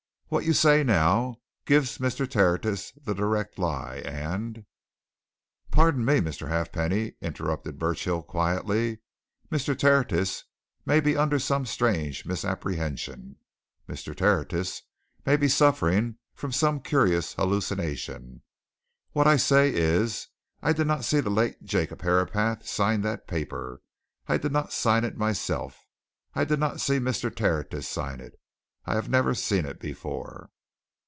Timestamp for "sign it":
24.71-25.17, 27.85-28.37